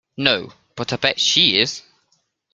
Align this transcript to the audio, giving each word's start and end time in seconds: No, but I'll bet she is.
No, 0.17 0.51
but 0.75 0.91
I'll 0.91 0.97
bet 0.97 1.19
she 1.19 1.59
is. 1.59 1.83